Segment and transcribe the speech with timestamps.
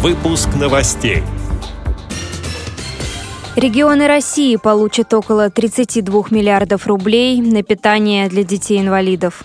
[0.00, 1.24] Выпуск новостей.
[3.56, 9.42] Регионы России получат около 32 миллиардов рублей на питание для детей-инвалидов.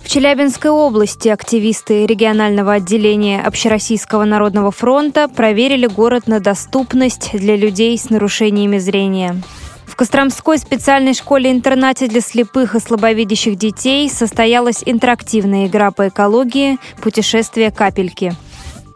[0.00, 7.98] В Челябинской области активисты регионального отделения Общероссийского народного фронта проверили город на доступность для людей
[7.98, 9.42] с нарушениями зрения.
[9.84, 17.72] В Костромской специальной школе-интернате для слепых и слабовидящих детей состоялась интерактивная игра по экологии «Путешествие
[17.72, 18.36] капельки».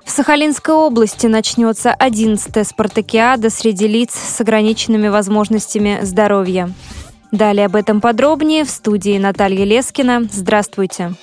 [0.05, 6.70] В Сахалинской области начнется 11-я спартакиада среди лиц с ограниченными возможностями здоровья.
[7.30, 10.28] Далее об этом подробнее в студии Наталья Лескина.
[10.30, 11.15] Здравствуйте.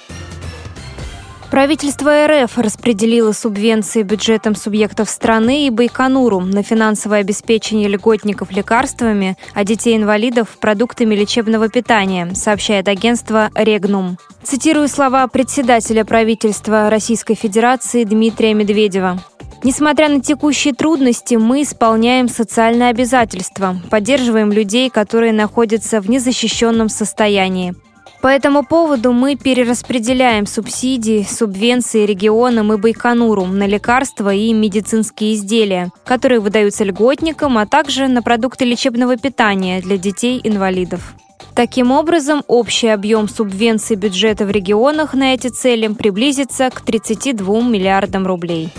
[1.52, 9.63] Правительство РФ распределило субвенции бюджетом субъектов страны и Байконуру на финансовое обеспечение льготников лекарствами, а
[9.63, 14.20] детей-инвалидов– продуктами лечебного питания, сообщает агентство «Регнум».
[14.44, 19.20] Цитирую слова председателя правительства Российской Федерации Дмитрия Медведева.
[19.63, 27.73] Несмотря на текущие трудности, мы исполняем социальные обязательства, поддерживаем людей, которые находятся в незащищенном состоянии.
[28.22, 35.92] По этому поводу мы перераспределяем субсидии, субвенции регионам и Байконуру на лекарства и медицинские изделия,
[36.03, 41.14] которые выдаются льготникам, а также на продукты лечебного питания для детей-инвалидов.
[41.56, 48.28] Таким образом, общий объем субвенций бюджета в регионах на эти цели приблизится к 32 миллиардам
[48.28, 48.70] рублей.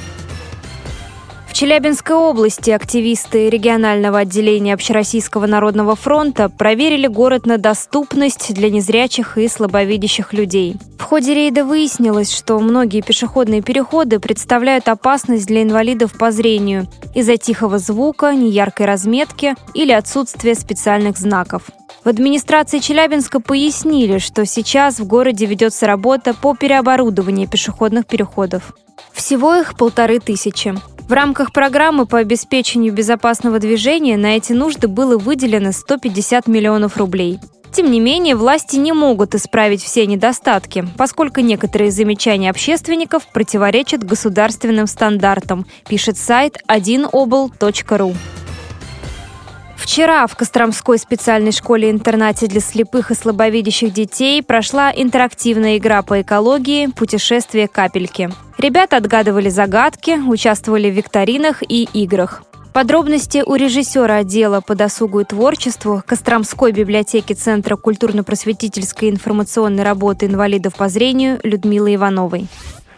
[1.61, 9.47] Челябинской области активисты регионального отделения Общероссийского народного фронта проверили город на доступность для незрячих и
[9.47, 10.79] слабовидящих людей.
[10.99, 17.37] В ходе рейда выяснилось, что многие пешеходные переходы представляют опасность для инвалидов по зрению из-за
[17.37, 21.65] тихого звука, неяркой разметки или отсутствия специальных знаков.
[22.03, 28.73] В администрации Челябинска пояснили, что сейчас в городе ведется работа по переоборудованию пешеходных переходов.
[29.13, 30.75] Всего их полторы тысячи.
[31.11, 37.39] В рамках программы по обеспечению безопасного движения на эти нужды было выделено 150 миллионов рублей.
[37.73, 44.87] Тем не менее, власти не могут исправить все недостатки, поскольку некоторые замечания общественников противоречат государственным
[44.87, 48.17] стандартам, пишет сайт 1obl.ru.
[49.77, 56.87] Вчера в Костромской специальной школе-интернате для слепых и слабовидящих детей прошла интерактивная игра по экологии
[56.87, 58.31] «Путешествие капельки».
[58.61, 62.43] Ребята отгадывали загадки, участвовали в викторинах и играх.
[62.75, 70.27] Подробности у режиссера отдела по досугу и творчеству Костромской библиотеки Центра культурно-просветительской и информационной работы
[70.27, 72.49] инвалидов по зрению Людмилы Ивановой.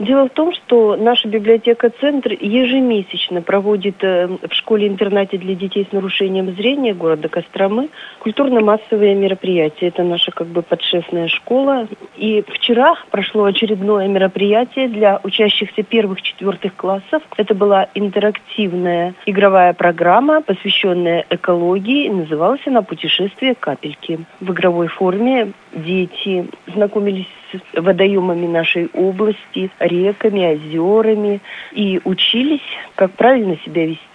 [0.02, 6.56] Дело в том, что наша библиотека-центр ежемесячно проводит э, в школе-интернате для детей с нарушением
[6.56, 9.86] зрения города Костромы культурно-массовые мероприятия.
[9.86, 11.86] Это наша как бы подшефная школа.
[12.16, 17.22] И вчера прошло очередное мероприятие для учащихся первых-четвертых классов.
[17.36, 22.08] Это была интерактивная игровая программа, посвященная экологии.
[22.08, 24.18] Называлась она «Путешествие капельки».
[24.40, 27.28] В игровой форме дети знакомились
[27.74, 31.40] водоемами нашей области, реками, озерами
[31.72, 32.60] и учились,
[32.94, 34.11] как правильно себя вести.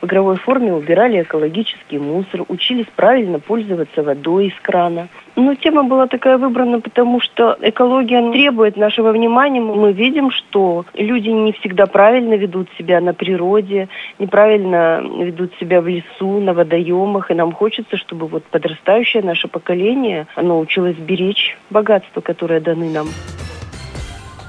[0.00, 5.08] В игровой форме убирали экологический мусор, учились правильно пользоваться водой из крана.
[5.36, 9.60] Ну, тема была такая выбрана, потому что экология требует нашего внимания.
[9.60, 13.88] Мы видим, что люди не всегда правильно ведут себя на природе,
[14.18, 17.30] неправильно ведут себя в лесу, на водоемах.
[17.30, 23.08] И нам хочется, чтобы вот подрастающее наше поколение, оно училось беречь богатство, которое даны нам.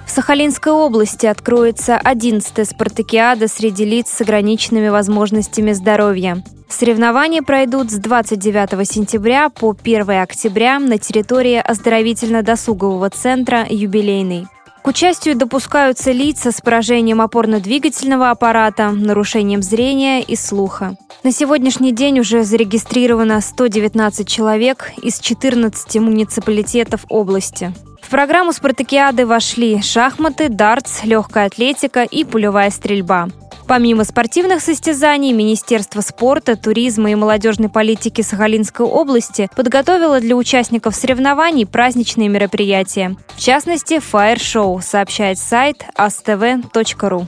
[0.10, 6.44] В Сахалинской области откроется 11-я спартакиада среди лиц с ограниченными возможностями здоровья.
[6.68, 14.48] Соревнования пройдут с 29 сентября по 1 октября на территории оздоровительно-досугового центра «Юбилейный».
[14.82, 20.96] К участию допускаются лица с поражением опорно-двигательного аппарата, нарушением зрения и слуха.
[21.24, 27.74] На сегодняшний день уже зарегистрировано 119 человек из 14 муниципалитетов области.
[28.02, 33.28] В программу спартакиады вошли шахматы, дартс, легкая атлетика и пулевая стрельба.
[33.70, 41.68] Помимо спортивных состязаний, Министерство спорта, туризма и молодежной политики Сахалинской области подготовило для участников соревнований
[41.68, 43.16] праздничные мероприятия.
[43.28, 47.28] В частности, фаер-шоу, сообщает сайт astv.ru.